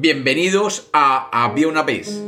Bienvenidos 0.00 0.90
a 0.92 1.28
Había 1.32 1.66
una 1.66 1.82
vez. 1.82 2.22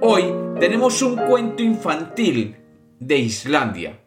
Hoy 0.00 0.22
tenemos 0.60 1.02
un 1.02 1.16
cuento 1.16 1.60
infantil 1.60 2.54
de 3.00 3.18
Islandia. 3.18 3.98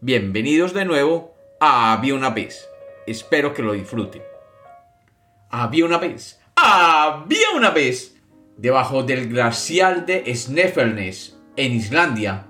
Bienvenidos 0.00 0.72
de 0.72 0.86
nuevo 0.86 1.34
a 1.60 1.92
Había 1.92 2.14
una 2.14 2.30
vez. 2.30 2.66
Espero 3.06 3.52
que 3.52 3.60
lo 3.60 3.74
disfruten. 3.74 4.22
Había 5.50 5.84
una 5.84 5.98
vez. 5.98 6.40
Había 6.56 7.50
una 7.54 7.68
vez. 7.68 8.16
Debajo 8.56 9.02
del 9.02 9.28
glacial 9.28 10.06
de 10.06 10.34
Snæfellsnes, 10.34 11.38
en 11.56 11.72
Islandia, 11.72 12.46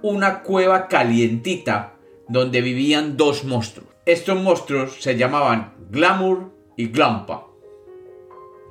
una 0.00 0.42
cueva 0.44 0.88
calientita 0.88 1.92
donde 2.26 2.62
vivían 2.62 3.18
dos 3.18 3.44
monstruos. 3.44 3.90
Estos 4.06 4.40
monstruos 4.40 4.96
se 5.02 5.18
llamaban 5.18 5.74
Glamour 5.90 6.54
y 6.78 6.86
Glampa. 6.86 7.48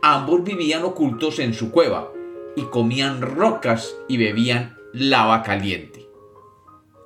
Ambos 0.08 0.44
vivían 0.44 0.84
ocultos 0.84 1.40
en 1.40 1.56
su 1.56 1.72
cueva 1.72 2.12
y 2.56 2.62
comían 2.66 3.22
rocas 3.22 3.96
y 4.08 4.18
bebían 4.18 4.78
lava 4.94 5.42
caliente. 5.42 6.08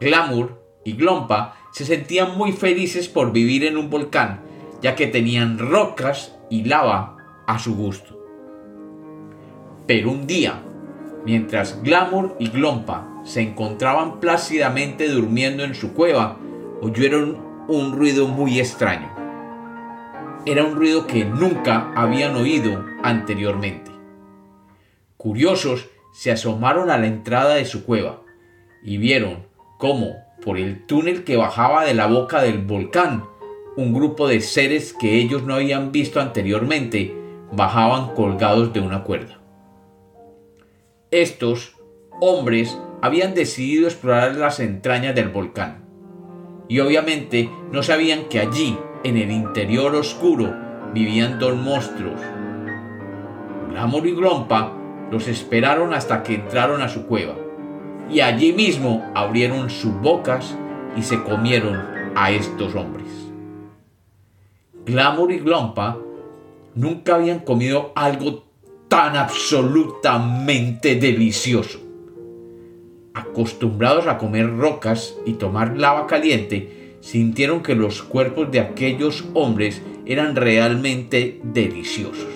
Glamour 0.02 0.62
y 0.84 0.98
Glompa 0.98 1.55
se 1.72 1.85
sentían 1.85 2.38
muy 2.38 2.52
felices 2.52 3.08
por 3.08 3.31
vivir 3.31 3.63
en 3.63 3.77
un 3.77 3.89
volcán, 3.89 4.41
ya 4.81 4.98
que 4.98 5.08
tenían 5.08 5.59
rocas 5.59 6.35
y 6.49 6.66
lava 6.66 7.16
a 7.48 7.58
su 7.58 7.73
gusto. 7.73 8.22
Pero 9.88 10.11
un 10.11 10.27
día, 10.27 10.61
mientras 11.23 11.81
Glamour 11.81 12.36
y 12.38 12.50
Glompa 12.50 13.22
se 13.23 13.39
encontraban 13.39 14.20
plácidamente 14.20 15.08
durmiendo 15.08 15.63
en 15.63 15.73
su 15.73 15.94
cueva, 15.94 16.38
oyeron 16.81 17.38
un 17.70 17.94
ruido 17.94 18.27
muy 18.27 18.59
extraño. 18.59 19.18
Era 20.49 20.63
un 20.63 20.76
ruido 20.76 21.05
que 21.05 21.26
nunca 21.26 21.94
habían 21.95 22.36
oído 22.36 22.83
anteriormente. 23.03 23.92
Curiosos, 25.16 25.86
se 26.11 26.31
asomaron 26.31 26.89
a 26.89 26.97
la 26.97 27.06
entrada 27.06 27.53
de 27.53 27.66
su 27.66 27.86
cueva 27.86 28.23
y 28.83 28.97
vieron 28.97 29.45
cómo, 29.78 30.16
por 30.44 30.58
el 30.58 30.88
túnel 30.88 31.23
que 31.23 31.38
bajaba 31.38 31.86
de 31.86 31.94
la 31.94 32.08
boca 32.08 32.41
del 32.41 32.58
volcán, 32.64 33.25
un 33.78 33.94
grupo 33.94 34.28
de 34.28 34.41
seres 34.41 34.91
que 35.00 35.19
ellos 35.19 35.44
no 35.44 35.53
habían 35.53 35.91
visto 35.91 36.19
anteriormente 36.19 37.16
bajaban 37.52 38.16
colgados 38.16 38.73
de 38.73 38.80
una 38.80 39.03
cuerda. 39.03 39.39
Estos 41.11 41.75
hombres 42.22 42.75
habían 43.03 43.36
decidido 43.36 43.86
explorar 43.86 44.36
las 44.36 44.59
entrañas 44.59 45.13
del 45.13 45.30
volcán 45.30 45.86
y 46.67 46.80
obviamente 46.80 47.52
no 47.72 47.84
sabían 47.84 48.30
que 48.30 48.39
allí, 48.39 48.75
en 49.03 49.17
el 49.17 49.31
interior 49.31 49.95
oscuro, 49.95 50.53
vivían 50.94 51.39
dos 51.39 51.55
monstruos. 51.55 52.19
Glamour 53.69 54.08
y 54.08 54.11
Glompa 54.11 54.73
los 55.11 55.28
esperaron 55.28 55.94
hasta 55.94 56.23
que 56.23 56.36
entraron 56.36 56.81
a 56.81 56.89
su 56.89 57.06
cueva 57.06 57.36
y 58.09 58.22
allí 58.22 58.53
mismo 58.53 59.06
abrieron 59.14 59.69
sus 59.69 59.94
bocas 60.02 60.56
y 60.95 61.03
se 61.03 61.22
comieron 61.23 61.80
a 62.16 62.31
estos 62.31 62.75
hombres. 62.75 63.08
Glamour 64.86 65.31
y 65.31 65.39
Glompa 65.39 65.97
nunca 66.75 67.16
habían 67.16 67.39
comido 67.39 67.91
algo 67.95 68.44
tan 68.88 69.16
absolutamente 69.16 70.95
delicioso. 70.95 71.80
Acostumbrados 73.13 74.08
a 74.08 74.17
comer 74.17 74.58
rocas 74.58 75.16
y 75.25 75.34
tomar 75.34 75.78
lava 75.78 76.08
caliente, 76.08 76.78
sintieron 77.02 77.64
que 77.64 77.75
los 77.75 78.03
cuerpos 78.03 78.52
de 78.52 78.59
aquellos 78.59 79.25
hombres 79.33 79.81
eran 80.05 80.36
realmente 80.36 81.39
deliciosos. 81.44 82.33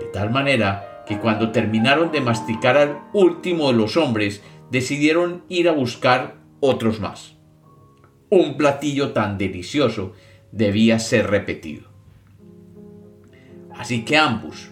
De 0.00 0.06
tal 0.12 0.30
manera 0.30 1.04
que 1.06 1.18
cuando 1.18 1.50
terminaron 1.50 2.12
de 2.12 2.20
masticar 2.20 2.76
al 2.76 3.00
último 3.12 3.68
de 3.68 3.78
los 3.78 3.96
hombres, 3.96 4.42
decidieron 4.70 5.42
ir 5.48 5.68
a 5.68 5.72
buscar 5.72 6.36
otros 6.60 7.00
más. 7.00 7.34
Un 8.30 8.56
platillo 8.56 9.12
tan 9.12 9.36
delicioso 9.36 10.12
debía 10.52 10.98
ser 10.98 11.28
repetido. 11.28 11.90
Así 13.76 14.04
que 14.04 14.16
ambos, 14.16 14.70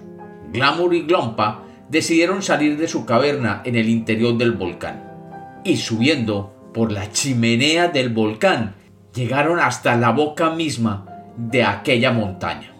Glamour 0.52 0.94
y 0.94 1.02
Glompa, 1.02 1.64
decidieron 1.88 2.42
salir 2.42 2.76
de 2.76 2.86
su 2.86 3.04
caverna 3.04 3.62
en 3.64 3.74
el 3.76 3.88
interior 3.88 4.36
del 4.38 4.52
volcán. 4.52 5.60
Y 5.64 5.76
subiendo 5.76 6.54
por 6.72 6.92
la 6.92 7.10
chimenea 7.10 7.88
del 7.88 8.10
volcán, 8.10 8.74
llegaron 9.14 9.58
hasta 9.58 9.96
la 9.96 10.10
boca 10.10 10.50
misma 10.50 11.06
de 11.36 11.64
aquella 11.64 12.12
montaña. 12.12 12.74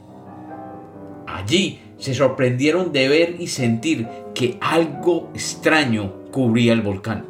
Allí 1.26 1.80
se 1.98 2.14
sorprendieron 2.14 2.92
de 2.92 3.08
ver 3.08 3.36
y 3.38 3.48
sentir 3.48 4.08
que 4.34 4.58
algo 4.60 5.30
extraño 5.34 6.30
cubría 6.30 6.72
el 6.72 6.82
volcán. 6.82 7.26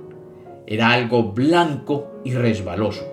Era 0.67 0.93
algo 0.93 1.33
blanco 1.33 2.21
y 2.25 2.35
resbaloso. 2.35 3.05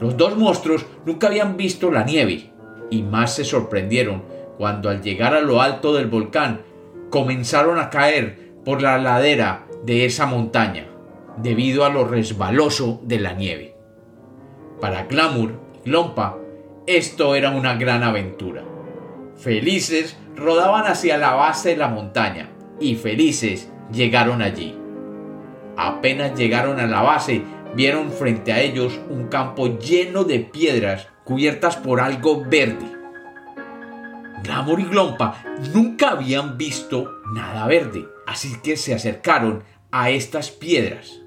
Los 0.00 0.16
dos 0.16 0.36
monstruos 0.36 0.86
nunca 1.04 1.26
habían 1.26 1.56
visto 1.56 1.90
la 1.90 2.04
nieve 2.04 2.50
y 2.90 3.02
más 3.02 3.34
se 3.34 3.44
sorprendieron 3.44 4.22
cuando 4.56 4.88
al 4.88 5.02
llegar 5.02 5.34
a 5.34 5.40
lo 5.40 5.60
alto 5.60 5.94
del 5.94 6.06
volcán 6.06 6.62
comenzaron 7.10 7.78
a 7.78 7.90
caer 7.90 8.52
por 8.64 8.82
la 8.82 8.98
ladera 8.98 9.66
de 9.84 10.04
esa 10.04 10.26
montaña 10.26 10.89
debido 11.42 11.84
a 11.84 11.90
lo 11.90 12.04
resbaloso 12.04 13.00
de 13.02 13.20
la 13.20 13.32
nieve. 13.32 13.76
Para 14.80 15.04
Glamour 15.04 15.60
y 15.84 15.90
Lompa 15.90 16.36
esto 16.86 17.36
era 17.36 17.50
una 17.50 17.74
gran 17.74 18.02
aventura. 18.02 18.64
Felices 19.36 20.16
rodaban 20.34 20.86
hacia 20.86 21.18
la 21.18 21.34
base 21.34 21.70
de 21.70 21.76
la 21.76 21.88
montaña 21.88 22.50
y 22.80 22.96
felices 22.96 23.70
llegaron 23.92 24.42
allí. 24.42 24.76
Apenas 25.76 26.36
llegaron 26.36 26.80
a 26.80 26.86
la 26.86 27.02
base, 27.02 27.42
vieron 27.76 28.10
frente 28.10 28.52
a 28.52 28.60
ellos 28.60 28.98
un 29.08 29.28
campo 29.28 29.78
lleno 29.78 30.24
de 30.24 30.40
piedras 30.40 31.06
cubiertas 31.22 31.76
por 31.76 32.00
algo 32.00 32.44
verde. 32.44 32.86
Glamour 34.42 34.80
y 34.80 34.84
Glompa 34.84 35.44
nunca 35.72 36.10
habían 36.10 36.58
visto 36.58 37.08
nada 37.32 37.66
verde, 37.66 38.08
así 38.26 38.54
que 38.64 38.76
se 38.76 38.94
acercaron 38.94 39.62
a 39.92 40.10
estas 40.10 40.50
piedras. 40.50 41.19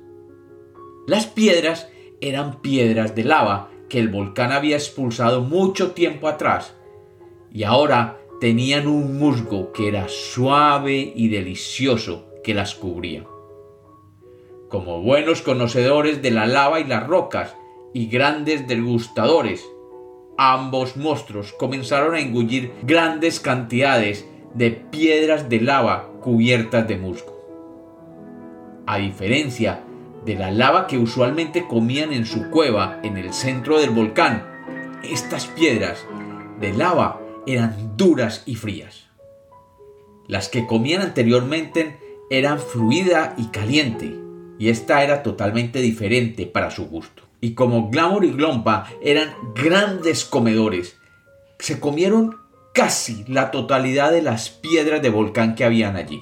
Las 1.06 1.25
piedras 1.28 1.90
eran 2.22 2.62
piedras 2.62 3.14
de 3.16 3.25
lava 3.25 3.69
que 3.90 4.00
el 4.00 4.08
volcán 4.08 4.53
había 4.53 4.78
expulsado 4.78 5.41
mucho 5.41 5.91
tiempo 5.91 6.30
atrás 6.30 6.75
y 7.52 7.64
ahora 7.64 8.19
tenían 8.40 8.88
un 8.88 9.19
musgo 9.19 9.74
que 9.74 9.90
era 9.90 10.08
suave 10.08 11.14
y 11.16 11.28
delicioso 11.28 12.25
que 12.44 12.53
las 12.53 12.74
cubría. 12.74 13.25
Como 14.69 15.02
buenos 15.02 15.41
conocedores 15.41 16.22
de 16.22 16.31
la 16.31 16.47
lava 16.47 16.80
y 16.80 16.86
las 16.86 17.06
rocas 17.06 17.56
y 17.94 18.08
grandes 18.08 18.68
degustadores, 18.68 19.64
ambos 20.38 20.96
monstruos 20.96 21.53
comenzaron 21.53 22.16
a 22.16 22.22
engullir 22.22 22.72
grandes 22.81 23.40
cantidades 23.40 24.28
de 24.53 24.72
piedras 24.72 25.50
de 25.50 25.62
lava 25.62 26.09
cubiertas 26.22 26.88
de 26.88 26.97
musgo. 26.97 27.34
A 28.85 28.97
diferencia 28.97 29.84
de 30.25 30.35
la 30.35 30.51
lava 30.51 30.88
que 30.88 30.97
usualmente 30.97 31.67
comían 31.67 32.13
en 32.13 32.25
su 32.25 32.50
cueva 32.50 33.00
en 33.03 33.17
el 33.17 33.34
centro 33.34 33.79
del 33.79 33.89
volcán, 33.89 34.45
estas 35.03 35.47
piedras 35.47 36.06
de 36.59 36.73
lava 36.73 37.19
eran 37.45 37.97
duras 37.97 38.44
y 38.45 38.56
frías. 38.56 39.07
Las 40.28 40.47
que 40.47 40.66
comían 40.66 41.01
anteriormente 41.01 42.00
eran 42.29 42.59
fluida 42.59 43.35
y 43.38 43.47
caliente, 43.47 44.16
y 44.57 44.69
esta 44.69 45.03
era 45.03 45.23
totalmente 45.23 45.79
diferente 45.79 46.45
para 46.45 46.72
su 46.72 46.85
gusto. 46.85 47.23
Y 47.41 47.53
como 47.53 47.90
Glamour 47.90 48.23
y 48.23 48.31
Glompa 48.31 48.88
eran 49.01 49.34
grandes 49.53 50.23
comedores, 50.23 50.97
se 51.59 51.79
comieron 51.79 52.37
casi 52.73 53.25
la 53.28 53.52
totalidad 53.52 54.11
de 54.11 54.22
las 54.22 54.49
piedras 54.49 55.02
de 55.02 55.09
volcán 55.09 55.55
que 55.55 55.66
habían 55.66 55.97
allí. 55.97 56.22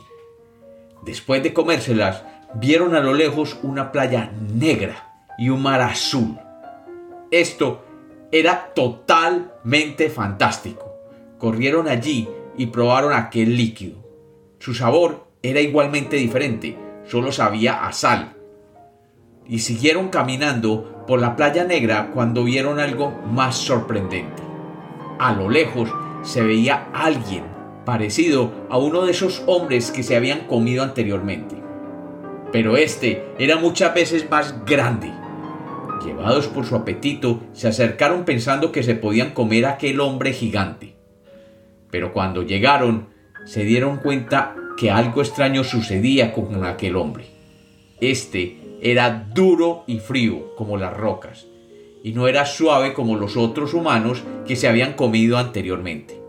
Después 1.03 1.43
de 1.43 1.53
comérselas, 1.53 2.23
vieron 2.55 2.95
a 2.95 2.99
lo 2.99 3.13
lejos 3.13 3.57
una 3.63 3.91
playa 3.91 4.31
negra 4.53 5.25
y 5.37 5.49
un 5.49 5.61
mar 5.61 5.81
azul. 5.81 6.37
Esto 7.31 7.83
era 8.31 8.71
totalmente 8.73 10.09
fantástico 10.09 10.91
corrieron 11.41 11.87
allí 11.87 12.29
y 12.55 12.67
probaron 12.67 13.13
aquel 13.13 13.57
líquido. 13.57 13.97
Su 14.59 14.75
sabor 14.75 15.25
era 15.41 15.59
igualmente 15.59 16.17
diferente, 16.17 16.77
solo 17.07 17.31
sabía 17.31 17.87
a 17.87 17.91
sal. 17.93 18.33
Y 19.47 19.57
siguieron 19.59 20.09
caminando 20.09 21.03
por 21.07 21.19
la 21.19 21.35
playa 21.35 21.63
negra 21.63 22.11
cuando 22.13 22.43
vieron 22.43 22.79
algo 22.79 23.09
más 23.25 23.55
sorprendente. 23.55 24.43
A 25.17 25.33
lo 25.33 25.49
lejos 25.49 25.91
se 26.21 26.43
veía 26.43 26.89
alguien 26.93 27.43
parecido 27.85 28.51
a 28.69 28.77
uno 28.77 29.01
de 29.01 29.11
esos 29.11 29.41
hombres 29.47 29.89
que 29.89 30.03
se 30.03 30.15
habían 30.15 30.41
comido 30.41 30.83
anteriormente. 30.83 31.55
Pero 32.51 32.77
este 32.77 33.23
era 33.39 33.57
muchas 33.57 33.93
veces 33.93 34.29
más 34.29 34.65
grande. 34.65 35.11
Llevados 36.05 36.47
por 36.47 36.65
su 36.65 36.75
apetito, 36.75 37.41
se 37.53 37.67
acercaron 37.67 38.25
pensando 38.25 38.71
que 38.71 38.83
se 38.83 38.95
podían 38.95 39.31
comer 39.31 39.65
a 39.65 39.73
aquel 39.73 39.99
hombre 39.99 40.33
gigante. 40.33 40.95
Pero 41.89 42.11
cuando 42.11 42.43
llegaron, 42.43 43.09
se 43.45 43.63
dieron 43.63 43.97
cuenta 43.97 44.55
que 44.77 44.91
algo 44.91 45.21
extraño 45.21 45.63
sucedía 45.63 46.33
con 46.33 46.65
aquel 46.65 46.95
hombre. 46.95 47.25
Este 47.99 48.57
era 48.81 49.27
duro 49.33 49.83
y 49.85 49.99
frío 49.99 50.55
como 50.55 50.77
las 50.77 50.95
rocas, 50.95 51.45
y 52.03 52.13
no 52.13 52.27
era 52.27 52.45
suave 52.45 52.93
como 52.93 53.15
los 53.15 53.37
otros 53.37 53.73
humanos 53.73 54.23
que 54.47 54.55
se 54.55 54.67
habían 54.67 54.93
comido 54.93 55.37
anteriormente. 55.37 56.19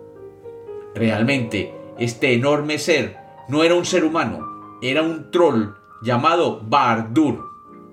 Realmente, 0.94 1.72
este 1.98 2.34
enorme 2.34 2.78
ser 2.78 3.16
no 3.48 3.64
era 3.64 3.74
un 3.74 3.86
ser 3.86 4.04
humano, 4.04 4.78
era 4.82 5.02
un 5.02 5.30
troll 5.30 5.81
llamado 6.02 6.60
Bardur, 6.60 7.44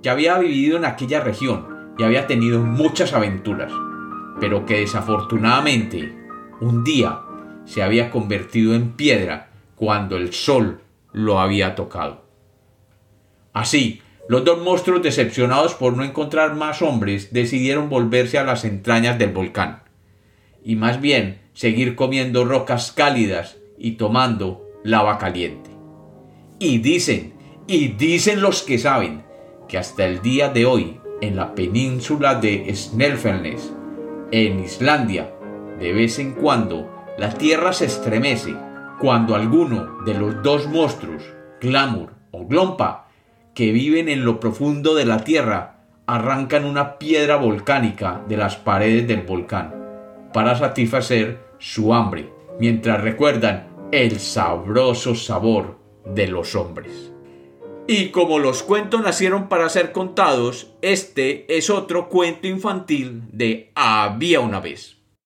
que 0.02 0.10
había 0.10 0.38
vivido 0.38 0.78
en 0.78 0.86
aquella 0.86 1.22
región 1.22 1.94
y 1.98 2.04
había 2.04 2.28
tenido 2.28 2.62
muchas 2.62 3.14
aventuras, 3.14 3.72
pero 4.40 4.66
que 4.66 4.80
desafortunadamente 4.80 6.18
un 6.62 6.84
día 6.84 7.22
se 7.66 7.84
había 7.84 8.10
convertido 8.10 8.74
en 8.74 8.94
piedra 8.94 9.52
cuando 9.76 10.18
el 10.18 10.34
sol 10.34 10.82
lo 11.14 11.40
había 11.40 11.76
tocado. 11.76 12.26
Así, 13.54 14.02
los 14.28 14.46
dos 14.46 14.62
monstruos, 14.62 15.02
decepcionados 15.02 15.74
por 15.74 15.96
no 15.98 16.04
encontrar 16.04 16.56
más 16.56 16.82
hombres, 16.82 17.34
decidieron 17.34 17.90
volverse 17.90 18.38
a 18.38 18.44
las 18.44 18.64
entrañas 18.64 19.18
del 19.18 19.32
volcán, 19.32 19.84
y 20.64 20.76
más 20.76 21.02
bien 21.02 21.42
seguir 21.54 21.96
comiendo 21.96 22.46
rocas 22.46 22.92
cálidas 22.92 23.58
y 23.78 23.94
tomando 23.94 24.68
lava 24.84 25.18
caliente. 25.18 25.72
Y 26.60 26.78
dicen, 26.80 27.34
y 27.70 27.90
dicen 27.90 28.42
los 28.42 28.64
que 28.64 28.80
saben, 28.80 29.22
que 29.68 29.78
hasta 29.78 30.04
el 30.04 30.24
día 30.24 30.50
de 30.50 30.66
hoy, 30.66 31.00
en 31.22 31.36
la 31.36 31.54
península 31.54 32.34
de 32.34 32.74
Snæfellsnes, 32.74 33.72
en 34.32 34.60
Islandia, 34.60 35.32
de 35.80 35.94
vez 35.94 36.18
en 36.18 36.32
cuando, 36.32 36.90
la 37.20 37.30
tierra 37.30 37.72
se 37.72 37.86
estremece 37.86 38.56
cuando 39.00 39.36
alguno 39.36 40.00
de 40.04 40.16
los 40.16 40.42
dos 40.42 40.68
monstruos, 40.68 41.22
Glamour 41.62 42.16
o 42.32 42.48
Glompa, 42.48 43.08
que 43.54 43.72
viven 43.72 44.10
en 44.10 44.26
lo 44.26 44.40
profundo 44.40 44.96
de 44.96 45.06
la 45.06 45.24
tierra 45.24 45.84
arrancan 46.08 46.66
una 46.66 46.98
piedra 46.98 47.36
volcánica 47.36 48.24
de 48.28 48.38
las 48.38 48.56
paredes 48.56 49.08
del 49.08 49.22
volcán 49.22 49.76
para 50.34 50.58
satisfacer 50.58 51.38
su 51.60 51.94
hambre, 51.94 52.34
mientras 52.60 53.00
recuerdan 53.00 53.68
el 53.92 54.20
sabroso 54.20 55.14
sabor 55.14 55.78
de 56.04 56.28
los 56.28 56.56
hombres. 56.56 57.14
Y 57.92 58.10
como 58.10 58.38
los 58.38 58.62
cuentos 58.62 59.02
nacieron 59.02 59.50
para 59.50 59.68
ser 59.68 59.92
contados, 59.94 60.68
este 60.84 61.58
es 61.58 61.72
otro 61.72 62.08
cuento 62.08 62.46
infantil 62.46 63.24
de 63.32 63.72
Había 63.74 64.42
una 64.42 64.60
vez. 64.60 64.99